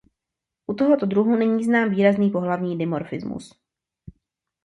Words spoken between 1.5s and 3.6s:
znám výrazný pohlavní dimorfismus.